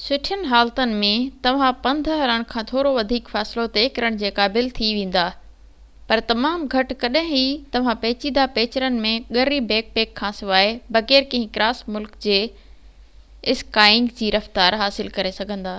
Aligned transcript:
سُٺين 0.00 0.42
حالتن 0.50 0.90
۾، 0.98 1.08
توهان 1.46 1.78
پنڌ 1.86 2.10
هلڻ 2.18 2.42
کان 2.52 2.66
ٿورو 2.68 2.90
وڌيڪ 2.98 3.30
فاصلو 3.36 3.62
طئي 3.76 3.88
ڪرڻ 3.96 4.18
جي 4.20 4.28
قابل 4.36 4.68
ٿي 4.76 4.90
ويندا– 4.98 5.24
پر 6.12 6.22
تمام 6.28 6.66
گهٽ 6.74 6.94
ڪڏهن 7.00 7.34
ئي 7.40 7.56
توهان 7.78 7.98
پيچيده 8.04 8.44
پيچرن 8.60 9.00
۾ 9.06 9.12
ڳري 9.38 9.58
بيڪ 9.72 9.88
پيڪ 9.98 10.12
کان 10.22 10.36
سواءِ 10.42 10.70
بغير 10.98 11.28
ڪنهن 11.34 11.50
ڪراس 11.58 11.80
ملڪ 11.96 12.16
جي 12.28 12.36
اسڪائينگ 13.56 14.14
جي 14.22 14.30
رفتار 14.40 14.78
حاصل 14.84 15.10
ڪري 15.18 15.34
سگهندا 15.40 15.74